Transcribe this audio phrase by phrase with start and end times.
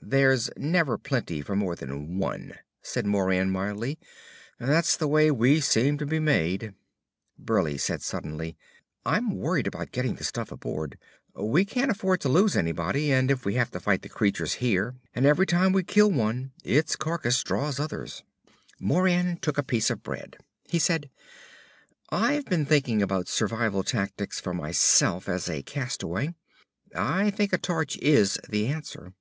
[0.00, 3.98] "There's never plenty for more than one," said Moran mildly.
[4.58, 6.72] "That's the way we seem to be made."
[7.38, 8.56] Burleigh said suddenly;
[9.04, 10.96] "I'm worried about getting the stuff aboard.
[11.34, 14.94] We can't afford to lose anybody, and if we have to fight the creatures here
[15.14, 18.22] and every time we kill one its carcass draws others."
[18.80, 20.38] Moran took a piece of bread.
[20.66, 21.10] He said;
[22.08, 26.34] "I've been thinking about survival tactics for myself as a castaway.
[26.96, 29.12] I think a torch is the answer.